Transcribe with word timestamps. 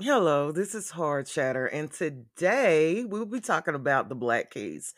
Hello, 0.00 0.52
this 0.52 0.76
is 0.76 0.90
Hard 0.90 1.26
Chatter, 1.26 1.66
and 1.66 1.90
today 1.90 3.04
we'll 3.04 3.24
be 3.24 3.40
talking 3.40 3.74
about 3.74 4.08
the 4.08 4.14
Black 4.14 4.52
Keys. 4.52 4.94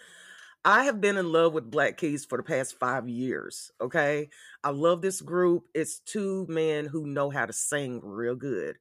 I 0.65 0.85
have 0.85 1.01
been 1.01 1.17
in 1.17 1.33
love 1.33 1.55
with 1.55 1.71
Black 1.71 1.97
Keys 1.97 2.27
for 2.27 2.39
the 2.39 2.45
past 2.45 2.79
five 2.79 3.09
years. 3.09 3.73
Okay. 3.81 4.29
I 4.65 4.71
love 4.71 5.03
this 5.03 5.23
group. 5.23 5.65
It's 5.75 6.01
two 6.01 6.47
men 6.51 6.87
who 6.87 7.07
know 7.07 7.31
how 7.31 7.47
to 7.47 7.53
sing 7.53 8.01
real 8.03 8.37
good. 8.37 8.77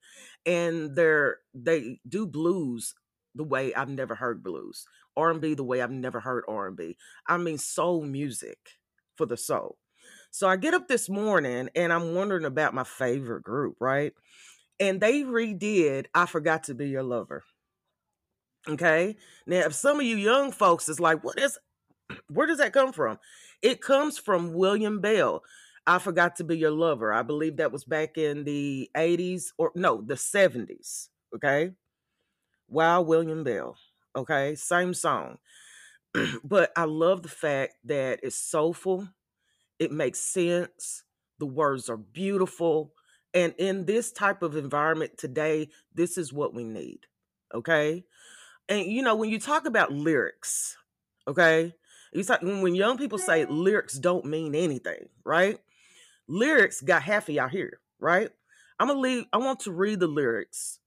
And 0.45 0.95
they're 0.95 1.37
they 1.53 2.01
do 2.07 2.27
blues 2.27 2.95
the 3.35 3.45
way 3.45 3.73
I've 3.73 3.89
never 3.89 4.15
heard 4.15 4.43
blues. 4.43 4.85
R&B 5.17 5.53
the 5.55 5.63
way 5.63 5.81
I've 5.81 5.91
never 5.91 6.19
heard 6.19 6.43
R&B. 6.49 6.97
I 7.27 7.37
mean 7.37 7.57
soul 7.57 8.03
music 8.03 8.59
for 9.15 9.25
the 9.25 9.37
soul. 9.37 9.77
So 10.31 10.49
I 10.49 10.57
get 10.57 10.73
up 10.73 10.87
this 10.89 11.09
morning 11.09 11.69
and 11.75 11.93
I'm 11.93 12.13
wondering 12.15 12.45
about 12.45 12.73
my 12.73 12.83
favorite 12.83 13.43
group, 13.43 13.77
right? 13.79 14.13
And 14.79 15.01
they 15.01 15.23
redid 15.23 16.07
I 16.13 16.25
Forgot 16.25 16.65
to 16.65 16.73
Be 16.73 16.89
Your 16.89 17.03
Lover. 17.03 17.43
Okay. 18.67 19.17
Now, 19.47 19.59
if 19.61 19.73
some 19.73 19.99
of 19.99 20.05
you 20.05 20.15
young 20.17 20.51
folks 20.51 20.89
is 20.89 20.99
like, 20.99 21.23
what 21.23 21.39
is 21.39 21.57
where 22.29 22.47
does 22.47 22.57
that 22.59 22.73
come 22.73 22.93
from? 22.93 23.19
It 23.61 23.81
comes 23.81 24.17
from 24.17 24.53
William 24.53 24.99
Bell. 25.01 25.43
I 25.85 25.99
forgot 25.99 26.35
to 26.37 26.43
be 26.43 26.57
your 26.57 26.71
lover. 26.71 27.11
I 27.13 27.23
believe 27.23 27.57
that 27.57 27.71
was 27.71 27.83
back 27.83 28.17
in 28.17 28.43
the 28.43 28.89
80s 28.95 29.53
or 29.57 29.71
no, 29.75 30.01
the 30.01 30.17
70s. 30.17 31.09
Okay. 31.35 31.71
Wow, 32.67 33.01
William 33.01 33.43
Bell. 33.43 33.77
Okay. 34.15 34.55
Same 34.55 34.93
song. 34.93 35.37
but 36.43 36.71
I 36.75 36.85
love 36.85 37.23
the 37.23 37.29
fact 37.29 37.75
that 37.85 38.19
it's 38.23 38.35
soulful, 38.35 39.07
it 39.79 39.91
makes 39.91 40.19
sense, 40.19 41.03
the 41.39 41.45
words 41.45 41.89
are 41.89 41.97
beautiful. 41.97 42.93
And 43.33 43.53
in 43.57 43.85
this 43.85 44.11
type 44.11 44.41
of 44.41 44.55
environment 44.55 45.17
today, 45.17 45.69
this 45.93 46.17
is 46.17 46.33
what 46.33 46.53
we 46.53 46.63
need. 46.63 46.99
Okay. 47.53 48.03
And 48.67 48.85
you 48.85 49.01
know, 49.01 49.15
when 49.15 49.29
you 49.29 49.39
talk 49.39 49.65
about 49.65 49.91
lyrics, 49.91 50.77
okay, 51.27 51.73
you 52.13 52.23
talk, 52.23 52.41
when 52.41 52.75
young 52.75 52.97
people 52.97 53.17
say 53.17 53.43
mm-hmm. 53.43 53.53
lyrics 53.53 53.93
don't 53.93 54.25
mean 54.25 54.55
anything, 54.55 55.09
right? 55.23 55.59
Lyrics 56.27 56.81
got 56.81 57.03
half 57.03 57.29
of 57.29 57.35
y'all 57.35 57.47
here, 57.47 57.79
right? 57.99 58.29
I'm 58.79 58.87
gonna 58.87 58.99
leave. 58.99 59.25
I 59.33 59.37
want 59.37 59.61
to 59.61 59.71
read 59.71 59.99
the 59.99 60.07
lyrics 60.07 60.79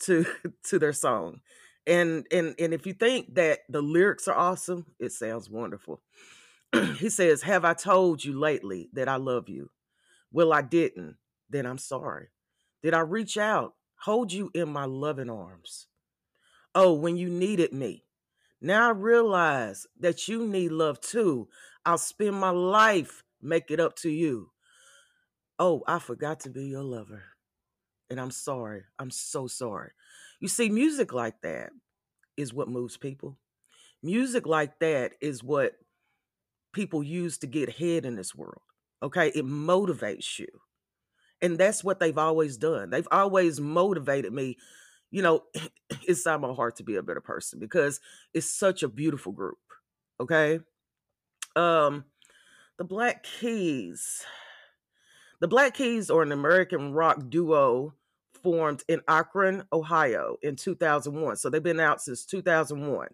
to 0.00 0.26
to 0.64 0.78
their 0.78 0.92
song, 0.92 1.40
and 1.86 2.26
and 2.30 2.54
and 2.58 2.72
if 2.72 2.86
you 2.86 2.92
think 2.92 3.34
that 3.34 3.60
the 3.68 3.82
lyrics 3.82 4.28
are 4.28 4.36
awesome, 4.36 4.86
it 4.98 5.12
sounds 5.12 5.50
wonderful. 5.50 6.00
he 6.98 7.08
says, 7.08 7.42
"Have 7.42 7.64
I 7.64 7.74
told 7.74 8.24
you 8.24 8.38
lately 8.38 8.88
that 8.92 9.08
I 9.08 9.16
love 9.16 9.48
you? 9.48 9.70
Well, 10.30 10.52
I 10.52 10.62
didn't. 10.62 11.16
Then 11.50 11.66
I'm 11.66 11.78
sorry. 11.78 12.28
Did 12.82 12.94
I 12.94 13.00
reach 13.00 13.36
out, 13.36 13.74
hold 14.00 14.32
you 14.32 14.50
in 14.54 14.68
my 14.68 14.84
loving 14.84 15.30
arms? 15.30 15.86
Oh, 16.74 16.92
when 16.92 17.16
you 17.16 17.28
needed 17.28 17.72
me, 17.72 18.04
now 18.60 18.88
I 18.88 18.92
realize 18.92 19.86
that 20.00 20.26
you 20.26 20.46
need 20.46 20.72
love 20.72 21.00
too. 21.00 21.48
I'll 21.84 21.98
spend 21.98 22.34
my 22.34 22.50
life 22.50 23.22
make 23.40 23.70
it 23.70 23.78
up 23.78 23.94
to 23.96 24.10
you. 24.10 24.50
Oh, 25.58 25.82
I 25.86 25.98
forgot 25.98 26.40
to 26.40 26.50
be 26.50 26.64
your 26.64 26.82
lover. 26.82 27.22
And 28.10 28.20
I'm 28.20 28.30
sorry. 28.30 28.82
I'm 28.98 29.10
so 29.10 29.46
sorry. 29.46 29.90
You 30.40 30.48
see, 30.48 30.68
music 30.68 31.12
like 31.12 31.40
that 31.42 31.70
is 32.36 32.52
what 32.52 32.68
moves 32.68 32.96
people. 32.96 33.38
Music 34.02 34.46
like 34.46 34.78
that 34.80 35.12
is 35.20 35.44
what 35.44 35.74
people 36.72 37.02
use 37.02 37.38
to 37.38 37.46
get 37.46 37.68
ahead 37.68 38.04
in 38.04 38.16
this 38.16 38.34
world. 38.34 38.62
Okay. 39.02 39.28
It 39.28 39.44
motivates 39.44 40.38
you. 40.38 40.48
And 41.44 41.58
that's 41.58 41.84
what 41.84 42.00
they've 42.00 42.16
always 42.16 42.56
done. 42.56 42.90
They've 42.90 43.08
always 43.12 43.60
motivated 43.60 44.32
me 44.32 44.56
you 45.14 45.22
know, 45.22 45.44
it's 46.08 46.26
on 46.26 46.40
my 46.40 46.52
heart 46.52 46.76
to 46.76 46.82
be 46.82 46.96
a 46.96 47.02
better 47.02 47.20
person 47.20 47.60
because 47.60 48.00
it's 48.34 48.50
such 48.50 48.82
a 48.82 48.88
beautiful 48.88 49.30
group. 49.30 49.58
Okay. 50.20 50.58
Um, 51.54 52.04
the 52.78 52.84
Black 52.84 53.22
Keys. 53.22 54.24
The 55.40 55.46
Black 55.46 55.74
Keys 55.74 56.10
are 56.10 56.22
an 56.22 56.32
American 56.32 56.92
rock 56.92 57.28
duo 57.28 57.94
formed 58.42 58.82
in 58.88 59.02
Akron, 59.06 59.62
Ohio 59.72 60.36
in 60.42 60.56
2001. 60.56 61.36
So 61.36 61.48
they've 61.48 61.62
been 61.62 61.78
out 61.78 62.02
since 62.02 62.26
2001. 62.26 63.06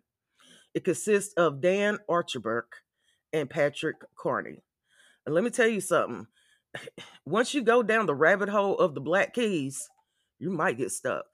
It 0.72 0.84
consists 0.84 1.34
of 1.34 1.60
Dan 1.60 1.98
Auerbach 2.08 2.76
and 3.34 3.50
Patrick 3.50 3.96
Carney. 4.16 4.62
And 5.26 5.34
let 5.34 5.44
me 5.44 5.50
tell 5.50 5.68
you 5.68 5.82
something. 5.82 6.26
Once 7.24 7.54
you 7.54 7.62
go 7.62 7.82
down 7.82 8.06
the 8.06 8.14
rabbit 8.14 8.48
hole 8.48 8.78
of 8.78 8.94
the 8.94 9.00
Black 9.00 9.34
Keys, 9.34 9.88
you 10.38 10.50
might 10.50 10.78
get 10.78 10.90
stuck. 10.90 11.26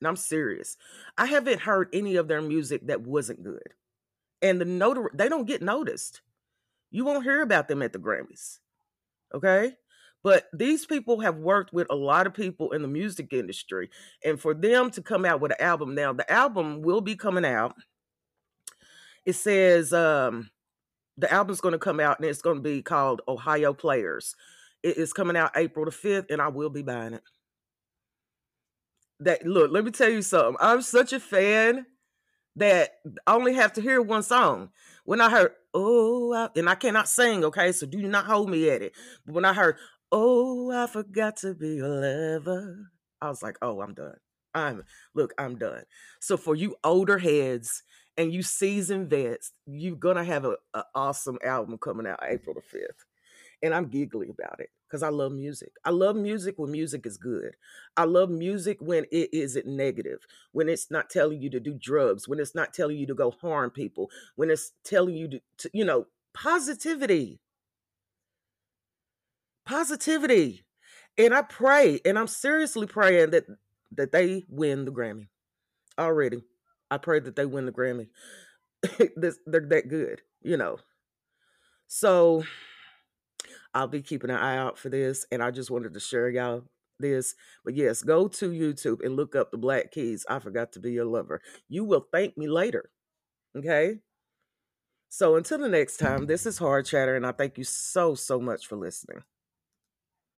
And 0.00 0.08
I'm 0.08 0.16
serious. 0.16 0.76
I 1.16 1.26
haven't 1.26 1.60
heard 1.60 1.88
any 1.92 2.16
of 2.16 2.28
their 2.28 2.42
music 2.42 2.86
that 2.86 3.02
wasn't 3.02 3.42
good. 3.42 3.74
And 4.40 4.60
the 4.60 4.64
notor 4.64 5.08
they 5.12 5.28
don't 5.28 5.46
get 5.46 5.62
noticed. 5.62 6.22
You 6.90 7.04
won't 7.04 7.24
hear 7.24 7.42
about 7.42 7.68
them 7.68 7.82
at 7.82 7.92
the 7.92 7.98
Grammys. 7.98 8.58
Okay? 9.34 9.74
But 10.22 10.46
these 10.52 10.86
people 10.86 11.20
have 11.20 11.36
worked 11.36 11.72
with 11.72 11.86
a 11.90 11.96
lot 11.96 12.26
of 12.26 12.34
people 12.34 12.72
in 12.72 12.82
the 12.82 12.88
music 12.88 13.32
industry. 13.32 13.90
And 14.24 14.40
for 14.40 14.54
them 14.54 14.90
to 14.92 15.02
come 15.02 15.24
out 15.24 15.40
with 15.40 15.52
an 15.52 15.60
album 15.60 15.94
now, 15.94 16.12
the 16.12 16.30
album 16.30 16.82
will 16.82 17.00
be 17.00 17.16
coming 17.16 17.44
out. 17.44 17.74
It 19.24 19.34
says 19.34 19.92
um 19.92 20.50
the 21.18 21.30
album's 21.32 21.60
going 21.60 21.72
to 21.72 21.78
come 21.78 22.00
out 22.00 22.18
and 22.18 22.26
it's 22.26 22.40
going 22.40 22.56
to 22.56 22.62
be 22.62 22.80
called 22.80 23.20
Ohio 23.28 23.74
Players. 23.74 24.34
It 24.82 24.96
is 24.96 25.12
coming 25.12 25.36
out 25.36 25.50
April 25.56 25.84
the 25.84 25.90
5th, 25.90 26.30
and 26.30 26.40
I 26.40 26.48
will 26.48 26.70
be 26.70 26.82
buying 26.82 27.12
it 27.12 27.22
that 29.20 29.44
look, 29.46 29.70
let 29.70 29.84
me 29.84 29.90
tell 29.90 30.08
you 30.08 30.22
something. 30.22 30.56
I'm 30.60 30.82
such 30.82 31.12
a 31.12 31.20
fan 31.20 31.86
that 32.56 32.90
I 33.26 33.34
only 33.34 33.54
have 33.54 33.72
to 33.74 33.80
hear 33.80 34.00
one 34.00 34.22
song. 34.22 34.70
When 35.04 35.20
I 35.20 35.30
heard, 35.30 35.52
oh, 35.74 36.32
I, 36.34 36.48
and 36.56 36.68
I 36.68 36.74
cannot 36.74 37.08
sing, 37.08 37.44
okay, 37.44 37.72
so 37.72 37.86
do 37.86 38.02
not 38.02 38.26
hold 38.26 38.50
me 38.50 38.68
at 38.70 38.82
it. 38.82 38.92
But 39.24 39.34
when 39.34 39.44
I 39.44 39.54
heard, 39.54 39.76
oh, 40.12 40.70
I 40.70 40.86
forgot 40.86 41.36
to 41.38 41.54
be 41.54 41.78
a 41.78 41.88
lover, 41.88 42.90
I 43.20 43.28
was 43.28 43.42
like, 43.42 43.56
oh, 43.62 43.80
I'm 43.80 43.94
done. 43.94 44.16
I'm 44.54 44.84
look, 45.14 45.34
I'm 45.38 45.56
done. 45.56 45.84
So 46.20 46.36
for 46.36 46.54
you 46.54 46.76
older 46.82 47.18
heads 47.18 47.82
and 48.18 48.32
you 48.32 48.42
season 48.42 49.08
vets, 49.08 49.52
you're 49.66 49.96
gonna 49.96 50.24
have 50.24 50.44
an 50.44 50.56
awesome 50.94 51.38
album 51.44 51.78
coming 51.78 52.06
out 52.06 52.20
April 52.28 52.54
the 52.54 52.78
5th 52.78 53.04
and 53.62 53.74
I'm 53.74 53.88
giggly 53.88 54.28
about 54.30 54.60
it 54.60 54.70
because 54.86 55.02
I 55.02 55.08
love 55.08 55.32
music. 55.32 55.72
I 55.84 55.90
love 55.90 56.16
music 56.16 56.54
when 56.58 56.70
music 56.70 57.06
is 57.06 57.16
good. 57.16 57.56
I 57.96 58.04
love 58.04 58.30
music 58.30 58.78
when 58.80 59.04
it 59.10 59.30
isn't 59.32 59.66
negative, 59.66 60.20
when 60.52 60.68
it's 60.68 60.90
not 60.90 61.10
telling 61.10 61.40
you 61.42 61.50
to 61.50 61.60
do 61.60 61.74
drugs, 61.74 62.28
when 62.28 62.38
it's 62.40 62.54
not 62.54 62.72
telling 62.72 62.96
you 62.96 63.06
to 63.06 63.14
go 63.14 63.30
harm 63.30 63.70
people, 63.70 64.10
when 64.36 64.50
it's 64.50 64.72
telling 64.84 65.16
you 65.16 65.28
to, 65.28 65.40
to 65.58 65.70
you 65.72 65.84
know, 65.84 66.06
positivity. 66.34 67.40
Positivity. 69.66 70.64
And 71.18 71.34
I 71.34 71.42
pray, 71.42 72.00
and 72.04 72.18
I'm 72.18 72.28
seriously 72.28 72.86
praying 72.86 73.30
that 73.30 73.46
that 73.92 74.12
they 74.12 74.44
win 74.48 74.84
the 74.84 74.92
Grammy. 74.92 75.28
Already. 75.98 76.42
I 76.90 76.98
pray 76.98 77.20
that 77.20 77.36
they 77.36 77.46
win 77.46 77.66
the 77.66 77.72
Grammy. 77.72 78.08
this, 79.16 79.38
they're 79.46 79.60
that 79.60 79.88
good, 79.88 80.22
you 80.42 80.56
know. 80.56 80.78
So 81.86 82.44
I'll 83.74 83.88
be 83.88 84.02
keeping 84.02 84.30
an 84.30 84.36
eye 84.36 84.56
out 84.56 84.78
for 84.78 84.88
this, 84.88 85.26
and 85.30 85.42
I 85.42 85.50
just 85.50 85.70
wanted 85.70 85.94
to 85.94 86.00
share 86.00 86.28
y'all 86.28 86.64
this. 86.98 87.34
But 87.64 87.76
yes, 87.76 88.02
go 88.02 88.28
to 88.28 88.50
YouTube 88.50 89.04
and 89.04 89.16
look 89.16 89.34
up 89.34 89.50
the 89.50 89.58
Black 89.58 89.90
Keys. 89.92 90.26
I 90.28 90.38
forgot 90.38 90.72
to 90.72 90.80
be 90.80 90.92
your 90.92 91.04
lover. 91.04 91.40
You 91.68 91.84
will 91.84 92.06
thank 92.12 92.36
me 92.36 92.48
later. 92.48 92.90
Okay. 93.56 93.98
So 95.08 95.36
until 95.36 95.58
the 95.58 95.68
next 95.68 95.96
time, 95.96 96.26
this 96.26 96.44
is 96.44 96.58
Hard 96.58 96.86
Chatter, 96.86 97.16
and 97.16 97.26
I 97.26 97.32
thank 97.32 97.56
you 97.56 97.64
so, 97.64 98.14
so 98.14 98.38
much 98.38 98.66
for 98.66 98.76
listening. 98.76 99.22